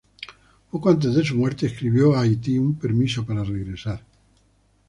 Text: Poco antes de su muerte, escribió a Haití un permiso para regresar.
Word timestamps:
Poco 0.71 0.89
antes 0.89 1.13
de 1.13 1.23
su 1.23 1.35
muerte, 1.35 1.67
escribió 1.67 2.15
a 2.15 2.21
Haití 2.21 2.57
un 2.57 2.73
permiso 2.73 3.23
para 3.23 3.43
regresar. 3.43 4.01